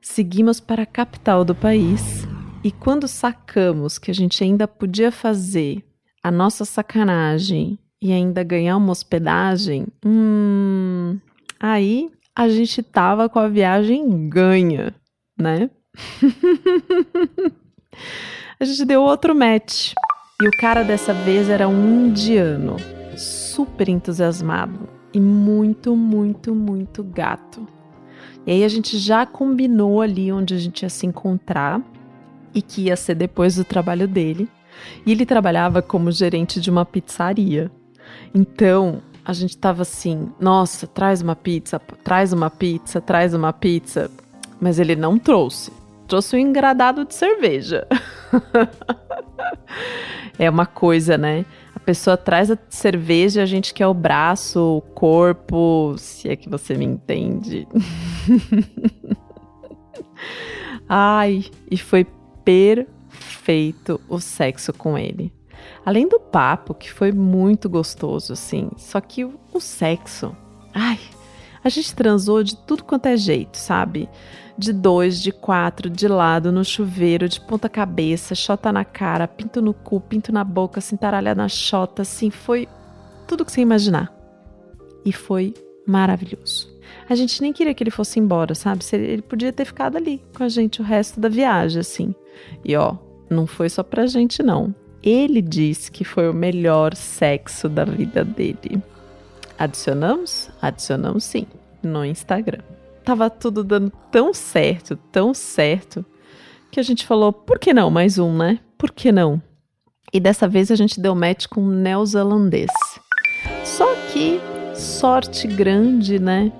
Seguimos 0.00 0.58
para 0.58 0.82
a 0.82 0.86
capital 0.86 1.44
do 1.44 1.54
país. 1.54 2.26
E 2.64 2.72
quando 2.72 3.06
sacamos 3.06 3.96
que 3.96 4.10
a 4.10 4.14
gente 4.14 4.42
ainda 4.42 4.66
podia 4.66 5.12
fazer 5.12 5.84
a 6.28 6.30
nossa 6.30 6.66
sacanagem 6.66 7.78
e 8.02 8.12
ainda 8.12 8.44
ganhar 8.44 8.76
uma 8.76 8.92
hospedagem, 8.92 9.86
hum, 10.04 11.18
aí 11.58 12.10
a 12.36 12.48
gente 12.48 12.82
tava 12.82 13.30
com 13.30 13.38
a 13.38 13.48
viagem 13.48 14.28
ganha, 14.28 14.94
né? 15.38 15.70
A 18.60 18.64
gente 18.64 18.84
deu 18.84 19.02
outro 19.02 19.36
match. 19.36 19.92
E 20.42 20.46
o 20.48 20.50
cara 20.60 20.82
dessa 20.82 21.12
vez 21.12 21.48
era 21.48 21.68
um 21.68 22.06
indiano, 22.06 22.76
super 23.16 23.88
entusiasmado 23.88 24.88
e 25.12 25.20
muito, 25.20 25.96
muito, 25.96 26.54
muito 26.54 27.02
gato. 27.02 27.66
E 28.46 28.52
aí 28.52 28.64
a 28.64 28.68
gente 28.68 28.98
já 28.98 29.24
combinou 29.24 30.00
ali 30.00 30.30
onde 30.32 30.54
a 30.54 30.58
gente 30.58 30.82
ia 30.82 30.88
se 30.88 31.06
encontrar 31.06 31.80
e 32.54 32.62
que 32.62 32.82
ia 32.82 32.96
ser 32.96 33.14
depois 33.14 33.56
do 33.56 33.64
trabalho 33.64 34.06
dele. 34.06 34.48
E 35.06 35.12
ele 35.12 35.26
trabalhava 35.26 35.82
como 35.82 36.10
gerente 36.10 36.60
de 36.60 36.70
uma 36.70 36.84
pizzaria. 36.84 37.70
Então, 38.34 39.02
a 39.24 39.32
gente 39.32 39.56
tava 39.56 39.82
assim: 39.82 40.30
"Nossa, 40.40 40.86
traz 40.86 41.22
uma 41.22 41.36
pizza, 41.36 41.78
traz 42.02 42.32
uma 42.32 42.50
pizza, 42.50 43.00
traz 43.00 43.34
uma 43.34 43.52
pizza". 43.52 44.10
Mas 44.60 44.78
ele 44.78 44.96
não 44.96 45.18
trouxe 45.18 45.70
trouxe 46.08 46.34
um 46.34 46.38
engradado 46.38 47.04
de 47.04 47.14
cerveja. 47.14 47.86
é 50.38 50.50
uma 50.50 50.66
coisa, 50.66 51.18
né? 51.18 51.44
A 51.74 51.78
pessoa 51.78 52.16
traz 52.16 52.50
a 52.50 52.58
cerveja, 52.68 53.42
a 53.42 53.46
gente 53.46 53.74
quer 53.74 53.86
o 53.86 53.94
braço, 53.94 54.78
o 54.78 54.80
corpo, 54.80 55.94
se 55.98 56.28
é 56.28 56.34
que 56.34 56.48
você 56.48 56.74
me 56.74 56.86
entende. 56.86 57.68
Ai, 60.88 61.44
e 61.70 61.76
foi 61.76 62.04
perfeito 62.44 62.97
o 64.08 64.20
sexo 64.20 64.72
com 64.72 64.96
ele. 64.96 65.32
Além 65.84 66.08
do 66.08 66.20
papo, 66.20 66.74
que 66.74 66.90
foi 66.92 67.12
muito 67.12 67.68
gostoso, 67.68 68.32
assim. 68.32 68.70
Só 68.76 69.00
que 69.00 69.24
o, 69.24 69.38
o 69.52 69.60
sexo. 69.60 70.36
Ai, 70.74 70.98
a 71.64 71.68
gente 71.68 71.94
transou 71.94 72.42
de 72.42 72.56
tudo 72.56 72.84
quanto 72.84 73.06
é 73.06 73.16
jeito, 73.16 73.56
sabe? 73.56 74.08
de 74.58 74.72
dois, 74.72 75.22
de 75.22 75.30
quatro, 75.30 75.88
de 75.88 76.08
lado, 76.08 76.50
no 76.50 76.64
chuveiro, 76.64 77.28
de 77.28 77.40
ponta 77.40 77.68
cabeça, 77.68 78.34
chota 78.34 78.72
na 78.72 78.84
cara, 78.84 79.28
pinto 79.28 79.62
no 79.62 79.72
cu, 79.72 80.00
pinto 80.00 80.32
na 80.32 80.42
boca, 80.42 80.80
cintaralha 80.80 81.32
na 81.32 81.48
chota, 81.48 82.02
assim, 82.02 82.28
foi 82.28 82.68
tudo 83.28 83.44
que 83.44 83.52
você 83.52 83.60
imaginar. 83.60 84.12
E 85.04 85.12
foi 85.12 85.54
maravilhoso. 85.86 86.68
A 87.08 87.14
gente 87.14 87.40
nem 87.40 87.52
queria 87.52 87.72
que 87.72 87.84
ele 87.84 87.90
fosse 87.90 88.18
embora, 88.18 88.54
sabe? 88.54 88.84
Ele 88.92 89.22
podia 89.22 89.52
ter 89.52 89.64
ficado 89.64 89.96
ali 89.96 90.20
com 90.36 90.42
a 90.42 90.48
gente 90.48 90.80
o 90.80 90.84
resto 90.84 91.20
da 91.20 91.28
viagem, 91.28 91.80
assim. 91.80 92.12
E 92.64 92.74
ó, 92.74 92.96
não 93.30 93.46
foi 93.46 93.68
só 93.68 93.82
pra 93.82 94.06
gente, 94.06 94.42
não. 94.42 94.74
Ele 95.02 95.40
disse 95.40 95.90
que 95.90 96.04
foi 96.04 96.28
o 96.28 96.34
melhor 96.34 96.94
sexo 96.94 97.68
da 97.68 97.84
vida 97.84 98.24
dele. 98.24 98.82
Adicionamos? 99.58 100.50
Adicionamos 100.60 101.24
sim, 101.24 101.46
no 101.82 102.04
Instagram 102.04 102.62
tava 103.08 103.30
tudo 103.30 103.64
dando 103.64 103.90
tão 104.10 104.34
certo, 104.34 104.94
tão 105.10 105.32
certo, 105.32 106.04
que 106.70 106.78
a 106.78 106.82
gente 106.82 107.06
falou, 107.06 107.32
por 107.32 107.58
que 107.58 107.72
não 107.72 107.90
mais 107.90 108.18
um, 108.18 108.36
né? 108.36 108.58
Por 108.76 108.90
que 108.90 109.10
não? 109.10 109.40
E 110.12 110.20
dessa 110.20 110.46
vez 110.46 110.70
a 110.70 110.76
gente 110.76 111.00
deu 111.00 111.14
match 111.14 111.46
com 111.46 111.62
um 111.62 111.70
neozelandês. 111.70 112.70
Só 113.64 113.94
que 114.12 114.38
sorte 114.74 115.48
grande, 115.48 116.18
né? 116.18 116.52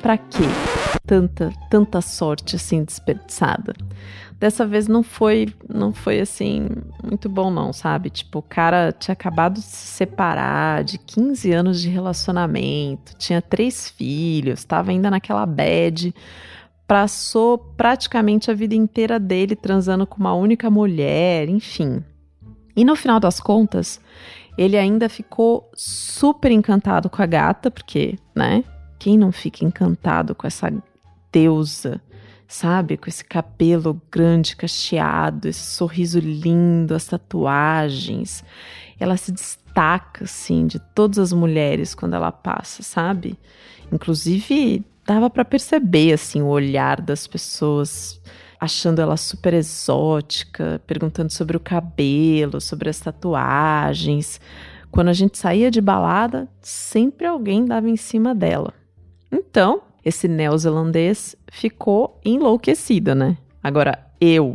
Pra 0.00 0.16
quê? 0.16 0.44
Tanta, 1.10 1.52
tanta 1.68 2.00
sorte 2.00 2.54
assim 2.54 2.84
desperdiçada. 2.84 3.74
Dessa 4.38 4.64
vez 4.64 4.86
não 4.86 5.02
foi, 5.02 5.52
não 5.68 5.92
foi 5.92 6.20
assim 6.20 6.68
muito 7.02 7.28
bom 7.28 7.50
não, 7.50 7.72
sabe? 7.72 8.10
Tipo, 8.10 8.38
o 8.38 8.42
cara 8.42 8.92
tinha 8.92 9.12
acabado 9.14 9.54
de 9.54 9.62
se 9.62 9.88
separar, 9.88 10.84
de 10.84 10.98
15 10.98 11.50
anos 11.50 11.82
de 11.82 11.88
relacionamento, 11.88 13.16
tinha 13.18 13.42
três 13.42 13.90
filhos, 13.90 14.60
estava 14.60 14.92
ainda 14.92 15.10
naquela 15.10 15.44
bad, 15.44 16.14
passou 16.86 17.58
praticamente 17.58 18.48
a 18.48 18.54
vida 18.54 18.76
inteira 18.76 19.18
dele 19.18 19.56
transando 19.56 20.06
com 20.06 20.20
uma 20.20 20.32
única 20.32 20.70
mulher, 20.70 21.48
enfim. 21.48 22.04
E 22.76 22.84
no 22.84 22.94
final 22.94 23.18
das 23.18 23.40
contas, 23.40 24.00
ele 24.56 24.78
ainda 24.78 25.08
ficou 25.08 25.68
super 25.74 26.52
encantado 26.52 27.10
com 27.10 27.20
a 27.20 27.26
gata, 27.26 27.68
porque, 27.68 28.16
né? 28.32 28.62
Quem 28.96 29.18
não 29.18 29.32
fica 29.32 29.64
encantado 29.64 30.36
com 30.36 30.46
essa 30.46 30.70
deusa 31.32 32.00
sabe? 32.50 32.96
Com 32.96 33.08
esse 33.08 33.24
cabelo 33.24 34.02
grande, 34.10 34.56
cacheado, 34.56 35.48
esse 35.48 35.64
sorriso 35.64 36.18
lindo, 36.18 36.94
as 36.94 37.06
tatuagens. 37.06 38.44
Ela 38.98 39.16
se 39.16 39.30
destaca, 39.30 40.24
assim, 40.24 40.66
de 40.66 40.80
todas 40.80 41.18
as 41.18 41.32
mulheres 41.32 41.94
quando 41.94 42.14
ela 42.14 42.32
passa, 42.32 42.82
sabe? 42.82 43.38
Inclusive, 43.92 44.84
dava 45.06 45.30
para 45.30 45.44
perceber, 45.44 46.12
assim, 46.12 46.42
o 46.42 46.48
olhar 46.48 47.00
das 47.00 47.26
pessoas 47.26 48.20
achando 48.58 49.00
ela 49.00 49.16
super 49.16 49.54
exótica, 49.54 50.82
perguntando 50.86 51.32
sobre 51.32 51.56
o 51.56 51.60
cabelo, 51.60 52.60
sobre 52.60 52.90
as 52.90 52.98
tatuagens. 52.98 54.40
Quando 54.90 55.08
a 55.08 55.14
gente 55.14 55.38
saía 55.38 55.70
de 55.70 55.80
balada, 55.80 56.48
sempre 56.60 57.26
alguém 57.26 57.64
dava 57.64 57.88
em 57.88 57.96
cima 57.96 58.34
dela. 58.34 58.74
Então, 59.32 59.82
esse 60.04 60.26
neozelandês 60.28 61.36
ficou 61.50 62.20
enlouquecida, 62.24 63.14
né? 63.14 63.36
Agora, 63.62 64.06
eu, 64.20 64.54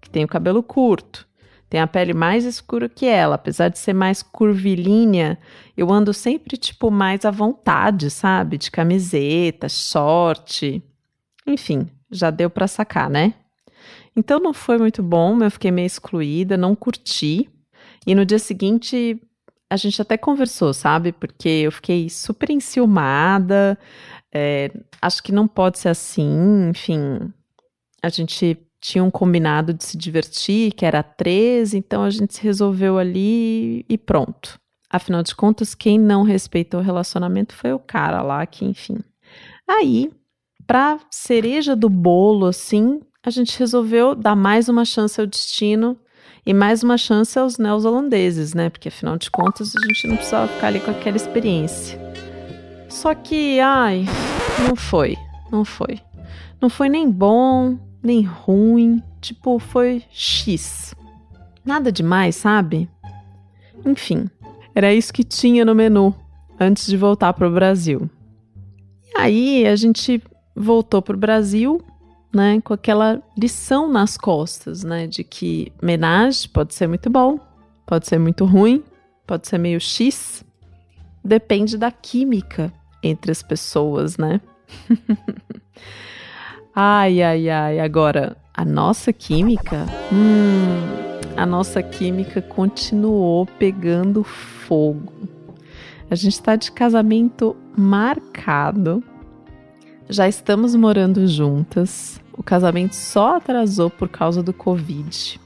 que 0.00 0.08
tenho 0.10 0.28
cabelo 0.28 0.62
curto, 0.62 1.26
Tem 1.68 1.80
a 1.80 1.86
pele 1.86 2.14
mais 2.14 2.44
escura 2.44 2.88
que 2.88 3.06
ela, 3.06 3.34
apesar 3.34 3.68
de 3.68 3.78
ser 3.78 3.92
mais 3.92 4.22
curvilínea, 4.22 5.36
eu 5.76 5.90
ando 5.92 6.14
sempre 6.14 6.56
tipo 6.56 6.92
mais 6.92 7.24
à 7.24 7.30
vontade, 7.30 8.08
sabe? 8.08 8.56
De 8.56 8.70
camiseta, 8.70 9.68
short. 9.68 10.80
Enfim, 11.44 11.88
já 12.10 12.30
deu 12.30 12.48
para 12.48 12.68
sacar, 12.68 13.10
né? 13.10 13.34
Então 14.16 14.38
não 14.38 14.54
foi 14.54 14.78
muito 14.78 15.02
bom, 15.02 15.42
eu 15.42 15.50
fiquei 15.50 15.70
meio 15.72 15.86
excluída, 15.86 16.56
não 16.56 16.74
curti. 16.76 17.50
E 18.06 18.14
no 18.14 18.24
dia 18.24 18.38
seguinte 18.38 19.20
a 19.68 19.76
gente 19.76 20.00
até 20.00 20.16
conversou, 20.16 20.72
sabe? 20.72 21.10
Porque 21.10 21.48
eu 21.48 21.72
fiquei 21.72 22.08
super 22.08 22.48
enciumada. 22.50 23.76
É, 24.32 24.70
acho 25.00 25.22
que 25.22 25.32
não 25.32 25.46
pode 25.48 25.78
ser 25.78 25.88
assim, 25.88 26.68
enfim. 26.68 27.32
A 28.02 28.08
gente 28.08 28.58
tinha 28.80 29.02
um 29.02 29.10
combinado 29.10 29.72
de 29.72 29.84
se 29.84 29.96
divertir, 29.96 30.72
que 30.72 30.84
era 30.84 31.02
13, 31.02 31.78
então 31.78 32.04
a 32.04 32.10
gente 32.10 32.34
se 32.34 32.42
resolveu 32.42 32.98
ali 32.98 33.84
e 33.88 33.98
pronto. 33.98 34.60
Afinal 34.88 35.22
de 35.22 35.34
contas, 35.34 35.74
quem 35.74 35.98
não 35.98 36.22
respeitou 36.22 36.80
o 36.80 36.82
relacionamento 36.82 37.54
foi 37.54 37.72
o 37.72 37.78
cara 37.78 38.22
lá, 38.22 38.46
que 38.46 38.64
enfim. 38.64 38.98
Aí, 39.68 40.10
pra 40.66 41.00
cereja 41.10 41.74
do 41.74 41.88
bolo, 41.88 42.46
assim, 42.46 43.00
a 43.22 43.30
gente 43.30 43.58
resolveu 43.58 44.14
dar 44.14 44.36
mais 44.36 44.68
uma 44.68 44.84
chance 44.84 45.20
ao 45.20 45.26
destino 45.26 45.98
e 46.46 46.54
mais 46.54 46.84
uma 46.84 46.96
chance 46.96 47.36
aos 47.36 47.58
neozelandeses, 47.58 48.54
né? 48.54 48.70
Porque 48.70 48.88
afinal 48.88 49.18
de 49.18 49.28
contas 49.28 49.74
a 49.74 49.86
gente 49.88 50.06
não 50.06 50.16
precisava 50.16 50.46
ficar 50.46 50.68
ali 50.68 50.78
com 50.78 50.92
aquela 50.92 51.16
experiência. 51.16 52.05
Só 52.96 53.14
que, 53.14 53.60
ai, 53.60 54.06
não 54.66 54.74
foi, 54.74 55.18
não 55.52 55.66
foi. 55.66 56.00
Não 56.58 56.70
foi 56.70 56.88
nem 56.88 57.10
bom, 57.10 57.78
nem 58.02 58.22
ruim, 58.22 59.02
tipo, 59.20 59.58
foi 59.58 60.02
X. 60.10 60.94
Nada 61.62 61.92
demais, 61.92 62.36
sabe? 62.36 62.88
Enfim, 63.84 64.30
era 64.74 64.94
isso 64.94 65.12
que 65.12 65.22
tinha 65.22 65.62
no 65.62 65.74
menu 65.74 66.14
antes 66.58 66.86
de 66.86 66.96
voltar 66.96 67.34
para 67.34 67.46
o 67.46 67.52
Brasil. 67.52 68.08
E 69.14 69.18
aí 69.18 69.66
a 69.66 69.76
gente 69.76 70.22
voltou 70.56 71.02
para 71.02 71.16
o 71.16 71.20
Brasil 71.20 71.82
né, 72.32 72.62
com 72.62 72.72
aquela 72.72 73.22
lição 73.36 73.92
nas 73.92 74.16
costas, 74.16 74.82
né, 74.82 75.06
de 75.06 75.22
que 75.22 75.70
menage 75.82 76.48
pode 76.48 76.74
ser 76.74 76.86
muito 76.86 77.10
bom, 77.10 77.38
pode 77.86 78.06
ser 78.06 78.18
muito 78.18 78.46
ruim, 78.46 78.82
pode 79.26 79.46
ser 79.46 79.58
meio 79.58 79.78
X, 79.78 80.42
depende 81.22 81.76
da 81.76 81.90
química 81.90 82.72
entre 83.06 83.30
as 83.32 83.42
pessoas, 83.42 84.16
né? 84.16 84.40
ai, 86.74 87.22
ai, 87.22 87.48
ai, 87.48 87.80
agora 87.80 88.36
a 88.52 88.64
nossa 88.64 89.12
química, 89.12 89.84
hum, 90.12 91.06
a 91.36 91.44
nossa 91.44 91.82
química 91.82 92.40
continuou 92.40 93.46
pegando 93.58 94.24
fogo. 94.24 95.12
A 96.10 96.14
gente 96.14 96.34
está 96.34 96.56
de 96.56 96.70
casamento 96.72 97.56
marcado. 97.76 99.02
Já 100.08 100.28
estamos 100.28 100.74
morando 100.74 101.26
juntas. 101.26 102.20
O 102.32 102.42
casamento 102.42 102.94
só 102.94 103.36
atrasou 103.36 103.90
por 103.90 104.08
causa 104.08 104.42
do 104.42 104.52
Covid. 104.52 105.40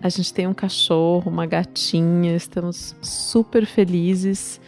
A 0.00 0.08
gente 0.08 0.32
tem 0.32 0.46
um 0.46 0.54
cachorro, 0.54 1.30
uma 1.30 1.44
gatinha, 1.44 2.36
estamos 2.36 2.94
super 3.02 3.66
felizes 3.66 4.60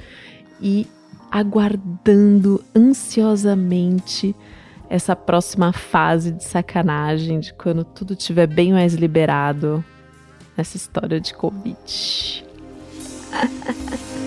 e 0.60 0.86
aguardando 1.30 2.64
ansiosamente 2.74 4.34
essa 4.88 5.14
próxima 5.14 5.72
fase 5.72 6.32
de 6.32 6.42
sacanagem, 6.44 7.40
de 7.40 7.52
quando 7.54 7.84
tudo 7.84 8.14
estiver 8.14 8.46
bem 8.46 8.72
mais 8.72 8.94
liberado 8.94 9.84
nessa 10.56 10.76
história 10.76 11.20
de 11.20 11.34
Covid. 11.34 12.44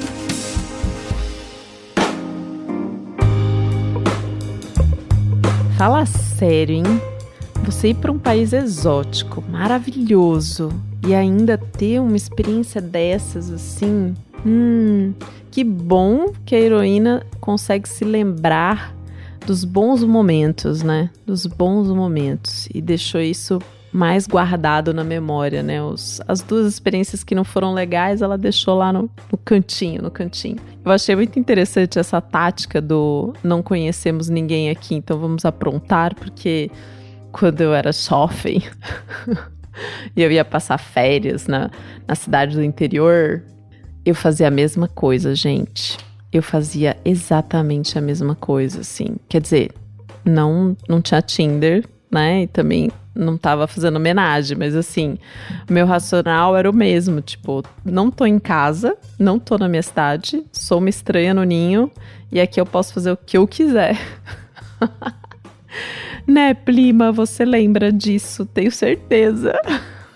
Fala 5.77 6.05
sério, 6.05 6.75
hein? 6.75 6.83
Você 7.65 7.89
ir 7.89 7.95
para 7.95 8.11
um 8.11 8.19
país 8.19 8.53
exótico, 8.53 9.43
maravilhoso, 9.49 10.71
e 11.05 11.15
ainda 11.15 11.57
ter 11.57 11.99
uma 11.99 12.15
experiência 12.15 12.79
dessas 12.79 13.49
assim, 13.49 14.13
hum, 14.45 15.13
que 15.49 15.63
bom 15.63 16.31
que 16.45 16.55
a 16.55 16.59
heroína 16.59 17.25
consegue 17.39 17.87
se 17.87 18.03
lembrar 18.03 18.95
dos 19.45 19.63
bons 19.63 20.03
momentos, 20.03 20.83
né? 20.83 21.09
Dos 21.25 21.45
bons 21.45 21.89
momentos 21.89 22.67
e 22.73 22.81
deixou 22.81 23.19
isso 23.19 23.59
mais 23.91 24.25
guardado 24.25 24.93
na 24.93 25.03
memória, 25.03 25.61
né? 25.61 25.83
Os, 25.83 26.21
as 26.27 26.41
duas 26.41 26.65
experiências 26.65 27.23
que 27.23 27.35
não 27.35 27.43
foram 27.43 27.73
legais, 27.73 28.21
ela 28.21 28.37
deixou 28.37 28.77
lá 28.77 28.93
no, 28.93 29.09
no, 29.31 29.37
cantinho, 29.37 30.01
no 30.01 30.09
cantinho. 30.09 30.57
Eu 30.83 30.91
achei 30.91 31.15
muito 31.15 31.37
interessante 31.37 31.99
essa 31.99 32.21
tática 32.21 32.81
do 32.81 33.33
não 33.43 33.61
conhecemos 33.61 34.29
ninguém 34.29 34.69
aqui, 34.69 34.95
então 34.95 35.19
vamos 35.19 35.43
aprontar, 35.43 36.15
porque 36.15 36.71
quando 37.31 37.61
eu 37.61 37.73
era 37.73 37.91
jovem 37.91 38.63
e 40.15 40.21
eu 40.21 40.31
ia 40.31 40.45
passar 40.45 40.77
férias 40.77 41.47
na, 41.47 41.69
na 42.07 42.15
cidade 42.15 42.55
do 42.55 42.63
interior, 42.63 43.43
eu 44.05 44.15
fazia 44.15 44.47
a 44.47 44.51
mesma 44.51 44.87
coisa, 44.87 45.35
gente. 45.35 45.97
Eu 46.31 46.41
fazia 46.41 46.97
exatamente 47.03 47.97
a 47.97 48.01
mesma 48.01 48.35
coisa, 48.35 48.81
assim. 48.81 49.17
Quer 49.27 49.41
dizer, 49.41 49.71
não, 50.23 50.75
não 50.87 51.01
tinha 51.01 51.21
Tinder, 51.21 51.85
né? 52.09 52.43
E 52.43 52.47
também 52.47 52.89
não 53.13 53.37
tava 53.37 53.67
fazendo 53.67 53.97
homenagem, 53.97 54.57
mas 54.57 54.75
assim, 54.75 55.17
meu 55.69 55.85
racional 55.85 56.55
era 56.55 56.69
o 56.69 56.73
mesmo, 56.73 57.21
tipo, 57.21 57.63
não 57.83 58.09
tô 58.09 58.25
em 58.25 58.39
casa, 58.39 58.97
não 59.19 59.37
tô 59.37 59.57
na 59.57 59.67
minha 59.67 59.83
cidade, 59.83 60.43
sou 60.51 60.77
uma 60.77 60.89
estranha 60.89 61.33
no 61.33 61.43
ninho 61.43 61.91
e 62.31 62.39
aqui 62.39 62.59
eu 62.59 62.65
posso 62.65 62.93
fazer 62.93 63.11
o 63.11 63.17
que 63.17 63.37
eu 63.37 63.47
quiser. 63.47 63.97
Né, 66.27 66.53
Plima, 66.53 67.11
você 67.11 67.43
lembra 67.43 67.91
disso, 67.91 68.45
tenho 68.45 68.71
certeza. 68.71 69.53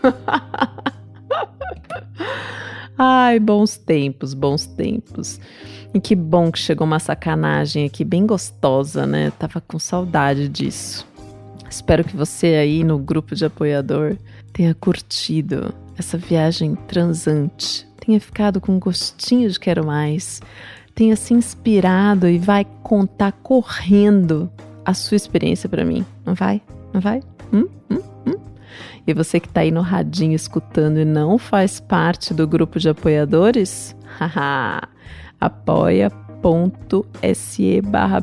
Ai, 2.97 3.39
bons 3.39 3.77
tempos, 3.77 4.34
bons 4.34 4.65
tempos. 4.65 5.39
E 5.93 5.99
que 5.99 6.15
bom 6.15 6.51
que 6.51 6.60
chegou 6.60 6.86
uma 6.86 6.99
sacanagem 6.99 7.86
aqui 7.86 8.03
bem 8.03 8.25
gostosa, 8.25 9.05
né? 9.05 9.31
tava 9.31 9.62
com 9.62 9.77
saudade 9.79 10.47
disso. 10.47 11.05
Espero 11.69 12.03
que 12.03 12.15
você 12.15 12.47
aí 12.47 12.84
no 12.84 12.97
grupo 12.97 13.36
de 13.36 13.45
apoiador 13.45 14.17
tenha 14.53 14.73
curtido 14.73 15.73
essa 15.97 16.17
viagem 16.17 16.75
transante, 16.88 17.88
tenha 17.97 18.19
ficado 18.19 18.62
com 18.62 18.79
gostinho 18.79 19.49
de 19.49 19.60
quero 19.60 19.86
mais, 19.86 20.41
tenha 20.93 21.15
se 21.15 21.34
inspirado 21.34 22.27
e 22.27 22.38
vai 22.38 22.65
contar 22.84 23.31
correndo 23.31 24.49
a 24.86 24.93
sua 24.93 25.15
experiência 25.15 25.67
para 25.67 25.84
mim. 25.84 26.05
Não 26.25 26.34
vai? 26.34 26.62
Não 26.93 27.01
vai? 27.01 27.21
Hum? 27.51 27.67
Hum? 27.91 28.14
E 29.07 29.13
você 29.13 29.39
que 29.39 29.47
está 29.47 29.61
aí 29.61 29.71
no 29.71 29.81
radinho 29.81 30.35
escutando 30.35 30.99
e 30.99 31.05
não 31.05 31.37
faz 31.37 31.79
parte 31.79 32.33
do 32.33 32.47
grupo 32.47 32.79
de 32.79 32.89
apoiadores? 32.89 33.95
Haha! 34.17 34.95
apoia.se 35.39 36.21
barra 37.81 38.19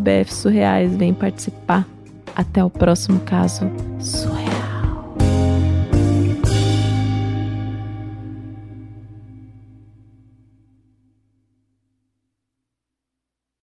Vem 0.96 1.14
participar. 1.14 1.86
Até 2.34 2.64
o 2.64 2.70
próximo 2.70 3.20
caso. 3.20 3.70